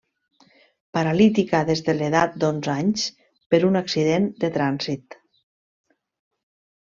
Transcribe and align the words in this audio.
Paralítica 0.97 1.59
des 1.67 1.83
de 1.89 1.93
l'edat 1.97 2.39
d'onze 2.43 2.71
anys 2.85 3.03
per 3.53 3.61
un 3.69 3.79
accident 3.83 4.27
de 4.45 4.51
trànsit. 4.57 5.19